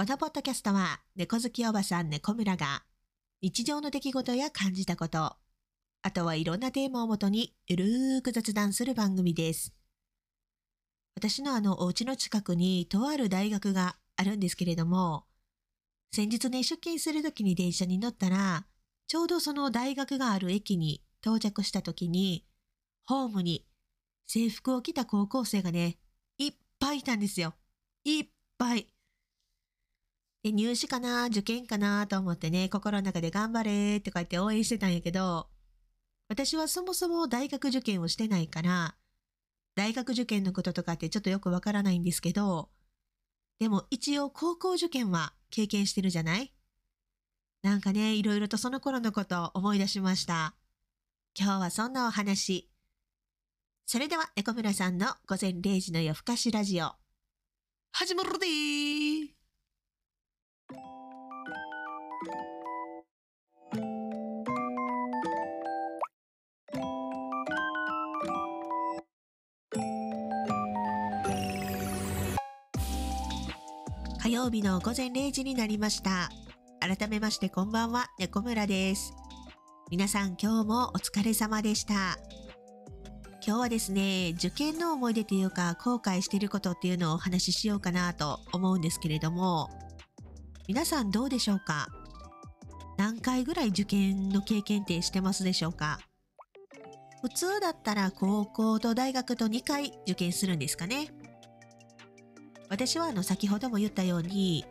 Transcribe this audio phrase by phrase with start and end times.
[0.00, 2.84] このポッドキャストは、猫好きおばさん猫村が、
[3.42, 5.18] 日常の出来事や感じたこと、
[6.02, 9.74] あとはいろんなテーマをもとに、ゆるーく雑談する番組です。
[11.16, 15.26] 私のあの、お家の近くに、とある大学があるんですけれども、
[16.12, 18.68] 先日ね、出勤するときに電車に乗ったら、
[19.08, 22.46] ちょうどその大学がある駅に到着したときに、
[23.04, 23.66] ホームに
[24.28, 25.98] 制服を着た高校生がね、
[26.38, 27.54] いっぱいいたんですよ。
[28.04, 28.28] いっ
[28.58, 28.86] ぱい。
[30.48, 31.26] で、入試かな？
[31.26, 32.06] 受験かな？
[32.06, 35.48] と思ってね、心の中で頑張れってこうやって応援してたんやけど、
[36.28, 38.94] 私はそもそも大学受験をしてないから、
[39.76, 42.70] 大学受験のこととかってちょっとよくわからないんですけど、
[43.60, 46.54] でも一応高校受験は経験してるじゃない？
[47.62, 50.54] なんかね、いろいろとその頃のことを思い出しました。
[51.38, 52.70] 今日はそんなお話。
[53.84, 56.92] それでは、猫村さんの午前0時の夜更かしラジオ。
[57.90, 58.77] 始まるでー
[74.48, 76.30] 曜日の午前0時になりました。
[76.80, 79.12] 改めましてこんばんは、猫村です。
[79.90, 82.16] 皆さん今日もお疲れ様でした。
[83.46, 89.68] 今日はですね、受験の思い出というか後悔してることっていうのをお話ししようかなと思うんですけれども、
[90.66, 91.88] 皆さんどうでしょうか？
[92.96, 95.98] 何回ぐらい受験の経験ってしてますでしょうか？
[97.20, 101.10] 普通だったら高校と大学と2回受験するんですかね
[102.68, 104.64] 私はあの先ほども言ったように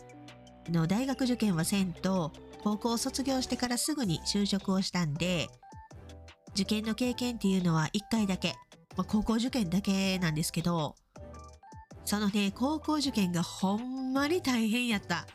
[0.70, 2.31] の大学受験はせんと
[2.64, 5.48] 高校を卒業してからすぐに就職をしたんで
[6.52, 8.56] 受験の経験っていうのは1回だけ、
[8.95, 10.95] まあ、高校受験だけなんですけど
[12.06, 15.28] そのね高校受験がほんまに大変やった。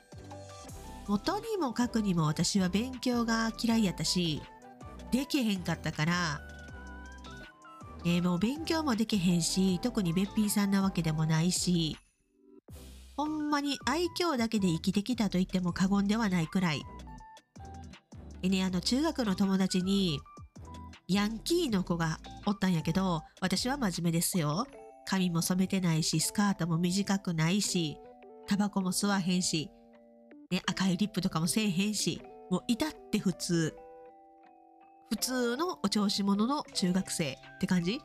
[1.09, 4.41] もとにもかくにも私は勉強が嫌いやったし
[5.11, 6.41] できへんかったから
[8.05, 11.97] えー、もう勉強もできへんし特にべっぴんさんなわけでもないし
[13.17, 16.83] ほんまに愛嬌だけで生きてきたと言っても過言ではないくらい。
[18.41, 20.21] でね、あの中学の友達に
[21.09, 24.67] ヤンキーの子がおったんやけど、私は真面目ですよ。
[25.07, 27.99] 髪も染めてないし、スカートも短くないし、
[28.47, 29.71] タバコも吸わへんし、
[30.51, 33.75] ね、赤いリップとかもせえへんし、もう至って普通。
[35.11, 38.01] 普通のお調子者の中学生って感じ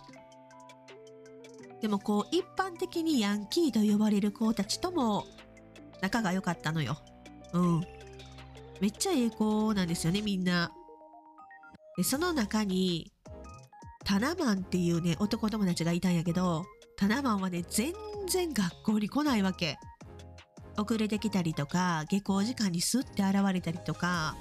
[1.82, 5.26] でもこう一般的にヤンキーと呼ばれる子たちとも
[6.02, 6.98] 仲が良かったのよ。
[7.54, 7.82] うん。
[8.80, 10.72] めっちゃええ子なんですよね、みんな。
[11.98, 13.12] で、その中に、
[14.06, 16.66] タナマンっていうね、男友達がいたんやけど、
[16.96, 17.94] タナマンはね、全
[18.28, 19.78] 然学校に来ないわけ。
[20.78, 24.36] 遅れてきたりとか、下校時間にスッて現れたりとか、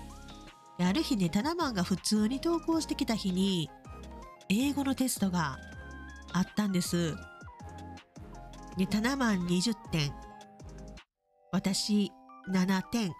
[0.79, 3.71] ある日ね、タナマンが普通に登校してきた日に、
[4.51, 5.59] 英語のテストが
[6.37, 7.17] あったんです。
[8.77, 10.13] で、7万20点。
[11.51, 12.13] 私、
[12.53, 13.13] 7点。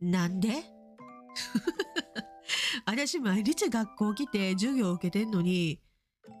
[0.00, 0.62] なんで？
[2.86, 5.80] 私毎日学校来て授業を受けてんのに、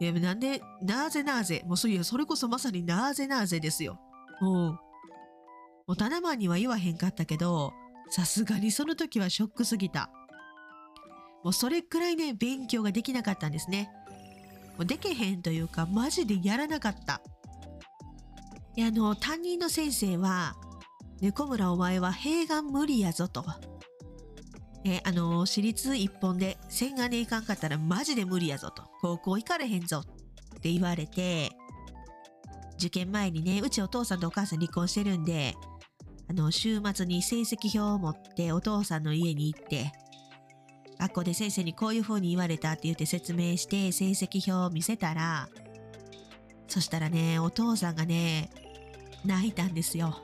[0.00, 3.98] いやなんで、なぜなぜ、もうそういや、それこそまさになぜなぜですよ。
[4.40, 4.48] うん。
[4.48, 4.78] も
[5.88, 7.72] うタナマンには言わへんかったけど、
[8.10, 10.10] さすがにその時はショックすぎた。
[11.42, 13.90] もうそれくらいね、勉強ができなかったんですね。
[14.80, 17.20] もうでけへんというか、マジでやらなかった。
[18.76, 20.56] いや、あの、担任の先生は、
[21.20, 23.44] 猫村お前は併願無理やぞと。
[24.86, 28.84] えあの、私立一本で線がねいかんかったらマジで無理やぞと。
[29.02, 31.50] 高校行かれへんぞって言われて、
[32.78, 35.56] 受験前にね、うちお父さんとお母さん離婚してるんで、
[36.30, 39.92] あの、週末に成績表を持ってお父さんの家に行って、
[41.00, 45.48] 学校で先生にこういう風に言われたって言って説明して成績表を見せたら、
[46.68, 48.50] そしたらね、お父さんがね、
[49.24, 50.20] 泣いたんですよ。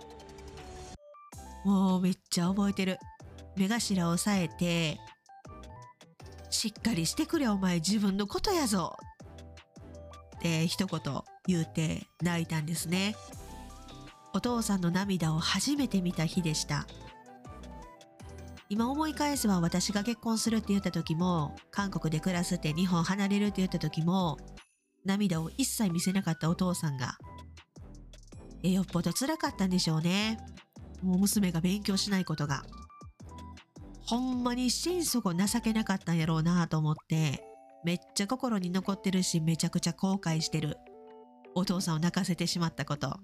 [1.65, 2.99] もうめっちゃ覚えてる。
[3.57, 5.01] 目頭を押さえて、
[6.51, 8.97] しっかりしてくれお前自分のことやぞ
[10.37, 11.01] って一言
[11.47, 13.17] 言うて泣いたんですね。
[14.35, 16.87] お父さんの涙を初めて見た日でした。
[18.69, 24.39] 今思い返せば私が結婚するって言った時も、韓国で暮らすって日本離れるって言った時も、
[25.05, 27.17] 涙を一切見せなかったお父さんが、
[28.65, 30.39] え、よっぽど辛かったんでしょうね。
[31.03, 32.65] もう娘が勉強しないことが。
[34.07, 37.45] ほんまに心底情けなかったんやろうなと思って、
[37.85, 40.77] めっちゃ心に残ってるし、めちゃくちゃ後悔してる。
[41.55, 43.21] お父さんを泣かせてしまったこと。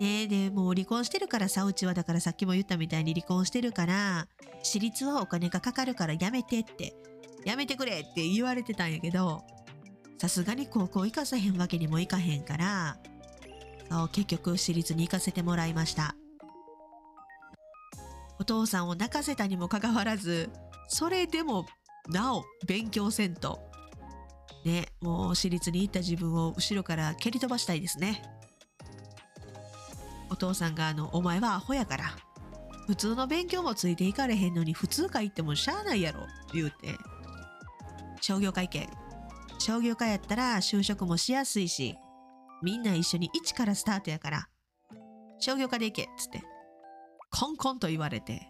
[0.00, 4.28] ねで、もう離婚してるからさ、うちはだからさっきも言ったみたいに離婚してるから、
[4.62, 6.94] 私立はお金がかかるからやめてって、
[7.44, 9.42] やめてくれって言われてたんやけど、
[10.18, 12.98] さすがに高校行かさへんわけにもいかへんから、
[13.90, 16.14] そう、結局私立に行かせてもらいました。
[18.38, 20.50] お父さんを泣かせたにもかかわらず、
[20.88, 21.66] それでも
[22.08, 23.60] なお勉強せんと。
[24.64, 28.22] ね、もう私立に行った自分を後ろから蹴り飛ばしたいですね。
[30.36, 32.04] お父さんがあの、お前はアホやから。
[32.86, 36.26] 普通の勉強もついていかれへんのに普通科行ってもしゃあないやろ。
[36.52, 36.98] 言うて。
[38.20, 38.86] 商業会計。
[39.58, 41.96] 商業科やったら就職もしやすいし、
[42.62, 44.48] みんな一緒に一からスタートやから。
[45.38, 46.42] 商業科で行けっつって。
[47.30, 48.46] コンコンと言われて。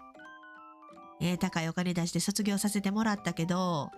[1.21, 3.91] えー高いお金出して卒業させてもらったけど、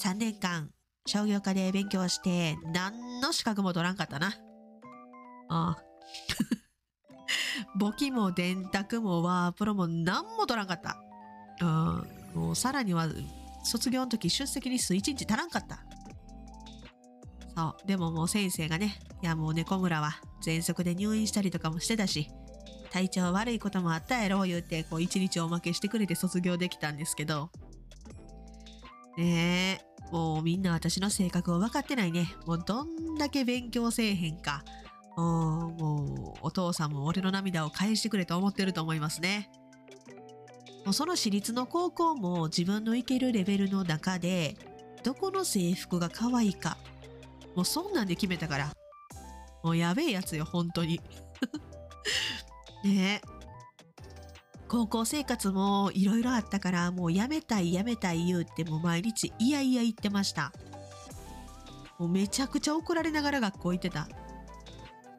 [0.00, 0.70] 3年間
[1.06, 4.34] 商業科で勉強して何の資格も取らんかったな。
[5.48, 5.82] ああ。
[7.76, 11.02] 簿記も電卓もワープロも何も取らんかった。
[11.60, 12.40] うん。
[12.40, 13.08] もうさらには
[13.64, 15.84] 卒業の時出席日数1日足らんかった。
[17.56, 17.86] そう。
[17.86, 20.12] でももう先生がね、いやもう猫村は
[20.42, 22.28] 喘息で入院したりとかもしてたし、
[22.90, 27.50] 体調悪いこともあったやろう言うて、こう一日おまけしてくれて卒業できたんですけど、
[29.16, 32.34] ねえ、もうみんな私の性格を分かってないね。
[32.46, 34.64] もうどんだけ勉強せえへんか。
[35.20, 39.50] もうお父さんも俺の涙を返してくれと思ってると思いますね。
[40.84, 44.56] もうその私立の高校も自分の行けるレベルの中で、
[45.04, 46.78] どこの制服が可愛いか。
[47.54, 48.72] もうそんなんで決めたから。
[49.62, 51.00] もうやべえやつよ、本当に。
[52.84, 53.40] ねえ。
[54.68, 60.52] 高校生活もいろいろあったから、もうやめたいやめたい言うってもう毎日いやいや言ってました。
[61.98, 64.08] もうめちゃくちゃ怒られながら学校行ってた。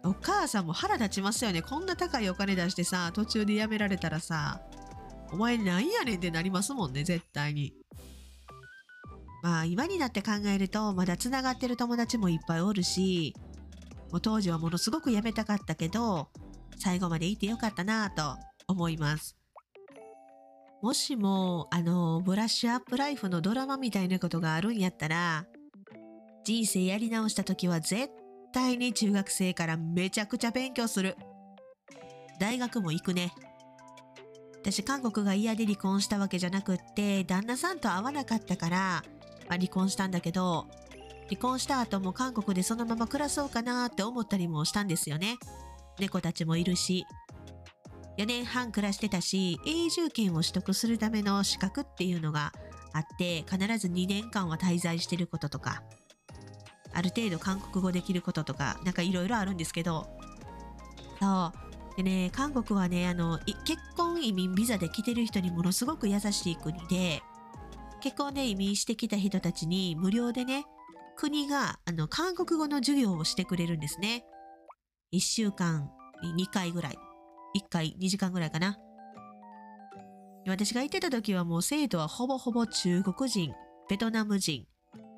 [0.03, 1.61] お母さんも腹立ちますよね。
[1.61, 4.61] こんな高いお金出してさ、途中でやめられたらさ、
[5.31, 7.73] お前なんやねんってなりますもんね、絶対に。
[9.43, 13.35] まあ今になって考えると、まだつながってる友達もいっぱいおるし、
[14.11, 16.27] もう当時はものすごくやめたかったけど、
[16.77, 19.37] 最後までいてよかったなぁと思います。
[20.81, 25.45] もしも、あの、ブラッシュアップライフのドラマみたいなことがあるんやったら、
[26.43, 28.11] 人生やり直した時は絶
[28.51, 31.15] 対に中学生からめちゃくちゃ勉強する。
[32.39, 33.33] 大学も行くね。
[34.61, 39.03] 私、韓国が嫌で離婚したわけじゃなくって、旦那さんと会わなかったから、
[39.49, 40.67] まあ、離婚したんだけど、
[41.29, 45.37] 離婚した後も韓国でそのまま暮らそうかなって思ったりもしたんですよね。
[45.99, 47.05] 猫たちもいるし。
[48.17, 52.51] 4年半暮らしてたし、永住権を取得するための資格っていうのが
[52.93, 55.83] あって、必ず2年間は滞在してることとか、
[56.93, 60.07] ある程度韓国語できることとか、なんかいろいろあるんですけど、
[61.21, 61.97] そう。
[61.97, 67.21] でね、韓国はね、あの、結婚移民ビザで来てる人にものすごく優しい国で、
[68.01, 70.65] 結婚で移民してきた人たちに無料でね、
[71.15, 74.25] 国があの韓国語の授業をしてくれるんですね。
[75.13, 75.91] 1週間
[76.23, 76.97] に2回ぐらい。
[77.55, 78.77] 1回2時間ぐらいかな。
[80.47, 83.53] 私が行ってた時はもう生徒はほぼほぼ中国人、
[83.89, 84.65] ベトナム人、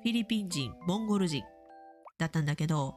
[0.02, 1.42] フィリピン人、モンゴル人
[2.18, 2.94] だったんだけど、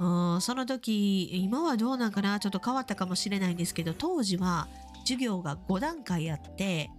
[0.00, 4.68] うんその時、今はどうなんかなちょっと変わったかもしれないんですけど、当時は
[5.00, 6.90] 授業が5段階あって、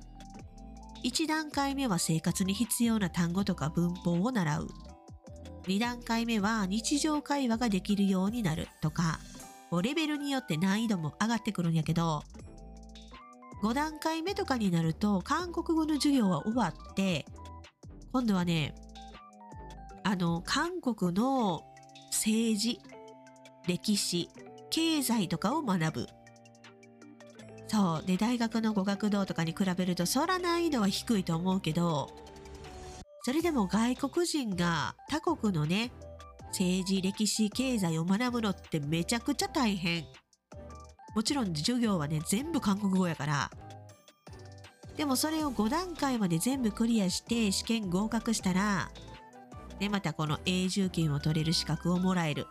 [1.04, 4.68] 1段階目は生活に必要な単語とか文法を習う。
[5.68, 9.20] 2段階目は日常会話ができるようになるとか、
[9.84, 12.24] レベルによって難易度も上がってくるんやけど、
[13.62, 17.26] 5段階目とかになると韓国語の授業は終わって、
[18.14, 18.76] 今度はね、
[20.08, 21.64] あの、韓国の
[22.12, 22.80] 政治、
[23.68, 24.30] 歴史、
[24.70, 26.08] 経済とかを学ぶ。
[27.68, 28.06] そう。
[28.06, 32.12] で、大学の語学堂とかに比べると、そら難易度は低いと思うけど、
[33.24, 35.92] それでも外国人が他国のね、
[36.50, 40.06] 政治、歴史、経済を学ぶのってめちゃくちゃ大変。
[41.16, 43.50] もちろん授業はね、全部韓国語やから。
[44.98, 48.92] でもそれを5段階まで全部クリアして試験合格したら、
[49.80, 52.48] で、またこの永住権を取れる資格をもらえる。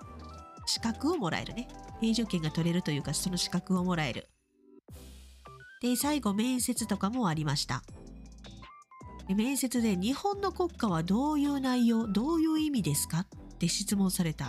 [0.66, 1.69] 資格をもらえるね。
[2.02, 4.28] 永住権が取れるというか、その資格をもらえる。
[5.81, 7.83] で、最後面接とかもありました。
[9.28, 13.26] で面接で日本の国家はどういう内容、どういう意味ですかっ
[13.59, 14.47] て質問された。
[14.47, 14.49] い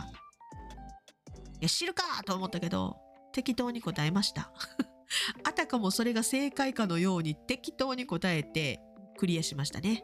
[1.62, 2.98] や、知るかと思ったけど、
[3.32, 4.51] 適当に答えました。
[5.44, 8.82] あたかもそれが正解かのように適当に答えて
[9.17, 10.03] クリアしましたね。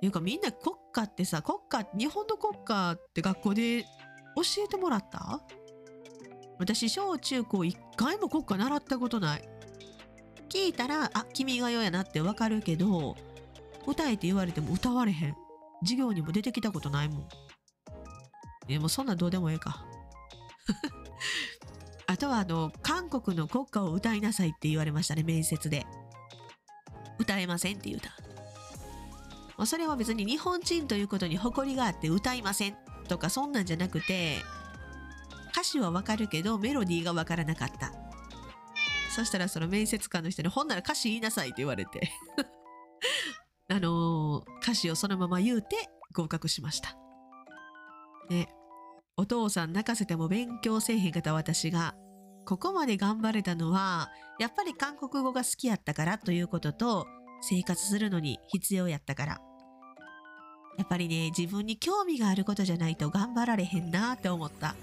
[0.00, 3.86] ていうかみんな国家ってさ、国家、日本の国家って学校で教
[4.64, 5.40] えてもらった？
[6.58, 9.48] 私小中高一回も国歌習ったことない。
[10.48, 13.16] 聞いたらあ君が代やなってわかるけど
[13.86, 15.36] 歌えって言われても歌われへん。
[15.82, 17.28] 授業にも出てきたことないもん。
[18.66, 19.86] でもうそんなんどうでもええか。
[22.06, 25.86] あとはあの韓国の国歌を歌いなさいって言われましたね面接で。
[27.18, 28.10] 歌えませんって言うた。
[29.60, 32.76] まあそれは別に日本人ということに誇りがあって歌いません。
[33.08, 34.38] とかそんなんじゃなくて
[35.52, 37.92] 歌詞はわかるけどメロディーがわからなかった。
[39.14, 42.10] そしたらその面接官の人に「ほんなら歌詞言いなさい」って言われて。
[43.68, 45.76] あのー歌詞をそのまま言うて
[46.14, 46.96] 合格しました。
[48.30, 48.48] で
[49.18, 51.94] お父さん泣かせても勉強せえへんかった私が
[52.46, 57.06] ここまで頑張れたのはやっぱり韓国語が好きやったからということと
[57.42, 59.49] 生活するのに必要やったから。
[60.78, 64.74] やっぱりね自分に興味があることじゃないと頑張られへんなって思った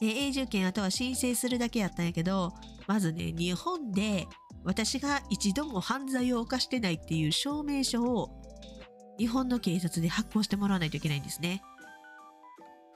[0.00, 2.52] で永住権あとは申請するだけやったんやけど
[2.86, 4.26] まずね日本で
[4.64, 8.30] 私が一度も犯罪を犯してないっていう証明書を
[9.18, 11.62] 日本の警察で発行してもらわないといけないんですね。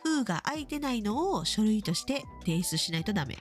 [0.02, 3.38] 封が開いてないのを書類として提出しないとダメ。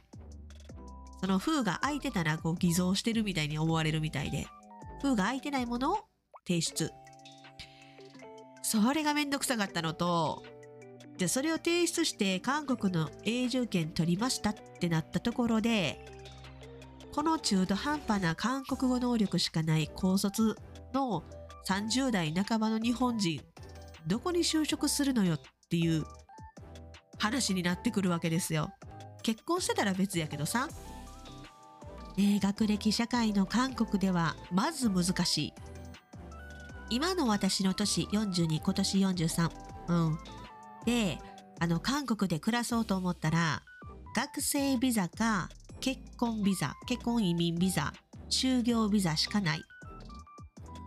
[1.22, 4.48] その封が開いてたらこう偽造してるみたいに思われるみたいで、
[5.02, 5.98] 封が開いてないものを
[6.48, 6.92] 提出。
[8.82, 10.44] それがめんどくさかったのと、
[11.18, 16.06] で、それを提出して韓国の永住権取りましたってなったところで、
[17.14, 20.58] この中途半端な韓国語能力しかない高卒
[20.94, 21.24] の
[21.68, 23.42] 30代半ばの日本人、
[24.08, 25.40] どこに就職するのよっ
[25.70, 26.06] ていう
[27.18, 28.72] 話になってくるわけですよ。
[29.24, 30.68] 結婚してたら別やけどさ。
[32.18, 35.54] ね学歴社会の韓国ではまず難しい。
[36.90, 39.50] 今の私の年42、今年43。
[39.88, 40.20] うん。
[40.86, 41.18] で、
[41.60, 43.64] あの、韓国で暮らそうと思ったら、
[44.16, 45.50] 学生ビザか
[45.80, 47.94] 結婚ビザ、結婚移民ビザ、
[48.30, 49.62] 就業ビザしかない。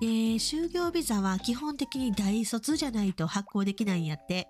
[0.01, 4.49] で、就業ビザは基本的に大卒じゃないと発行できないんやって。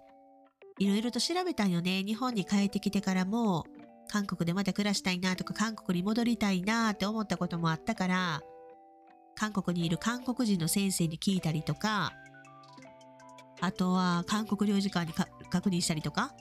[0.79, 2.05] いろいろと調べたんよね。
[2.05, 3.65] 日本に帰ってきてからも、
[4.09, 8.43] 韓国でまた暮らしたいなとか、韓国に戻りたいなって思ったこともあったから、
[9.39, 12.13] 韓国にいる韓国人の先生に聞いたりとか、
[13.61, 15.13] あとは韓国領事館に
[15.49, 16.33] 確認したりとか、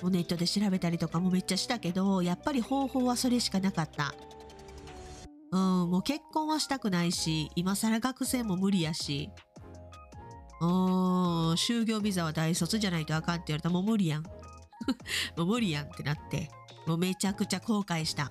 [0.00, 4.14] もうネットで調べたりとかもめっちゃしたけど、やっぱり方法はそれしかなかった。
[5.50, 9.30] うん、もう結婚はしたくないし、今更学生も無理やし、
[10.62, 10.68] うん、
[11.52, 14.22] 就業ビザは大卒じゃないとあかんって言われたらもう無理やん。
[15.36, 16.48] もう無理やんってなって、
[16.86, 18.30] もうめちゃくちゃ後悔した。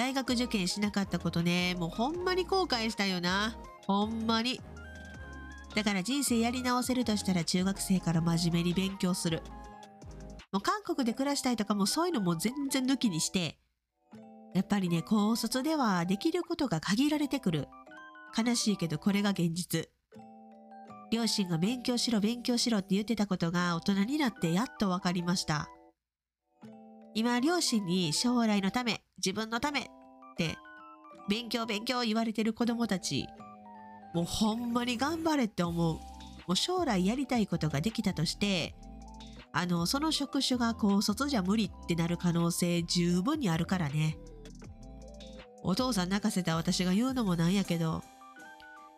[0.00, 3.54] 大学受験しなかったことね、もうほんまに後悔したよな。
[3.86, 4.58] ほんまに。
[5.74, 9.42] だから人生やり直せるとしたら中学生から真面目に勉強する。
[10.52, 13.58] もう韓国で暮らしたいとかもそういうのも全然抜きにして、
[14.54, 17.68] やっぱりね、高卒ではできることが限られてくる。
[18.34, 19.90] 悲しいけどこれが現実。
[21.12, 25.68] 両親が勉強しろ勉強しろって言ってたことが大人になってやっと分かりました。
[27.14, 29.84] 今両親に将来のため、自分のためっ
[30.36, 30.56] て
[31.28, 33.26] 勉強勉強言われてる子供たち、
[34.14, 35.94] もうほんまに頑張れって思う。
[35.94, 38.74] もう将来やりたいことができたとして、
[39.52, 44.16] あの、その職種が高卒じゃ無理ってなる可能性十分にあるからね。
[45.62, 48.02] お父さん泣かせた私が言うのもなんやけど、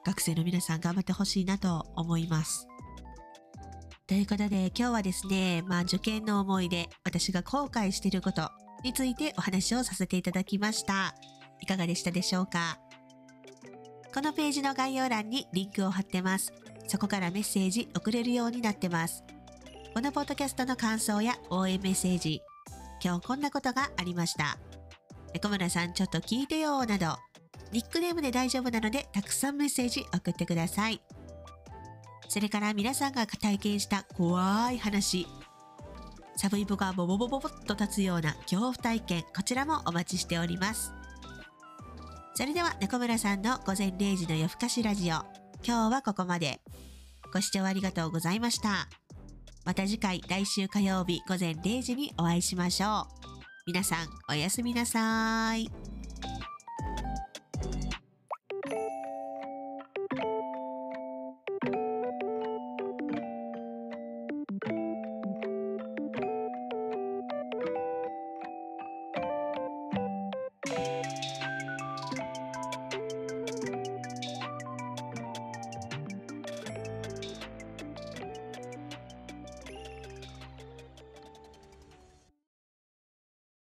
[0.04, 2.66] 学生の皆さん頑張ってほしいなと思います。
[4.12, 8.50] ということで今日はですね、まあ受験の思い出、私が後悔していること
[8.84, 11.14] についてお話をさせていただきました。
[11.62, 12.78] いかがでしたでしょうか？
[14.12, 16.52] このページの概要欄にリンクを貼ってます。
[16.88, 19.24] そこからメッセージ送れるようになってます。
[19.94, 22.42] このポッドキャストの感想や応援メッセージ、
[23.02, 24.58] 今日こんなことがありました。
[25.40, 27.16] 小村さんちょっと聞いてよなど、
[27.72, 31.00] ニックネームで大丈夫なのでたくさんメッセージ送ってください。
[32.32, 35.26] それから皆さんが体験した怖い話、
[36.34, 40.94] サブイボがボボボボボッと立つような恐怖体験、こちらもお待ちしております。
[42.34, 45.16] それでは猫村さんの午前0時の夜更かしラジオ、
[45.62, 46.62] 今日はここまで。
[47.34, 48.88] ご視聴ありがとうございました。
[49.66, 53.26] また次回来週火曜日午前0時にお会いしましょう。
[53.66, 55.91] 皆さんおやすみなさーい。